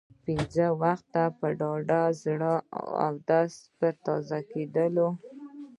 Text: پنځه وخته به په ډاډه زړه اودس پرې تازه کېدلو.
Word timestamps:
پنځه 0.25 0.67
وخته 0.81 1.23
به 1.29 1.35
په 1.39 1.47
ډاډه 1.59 2.01
زړه 2.23 2.53
اودس 3.01 3.53
پرې 3.77 3.91
تازه 4.05 4.39
کېدلو. 4.51 5.09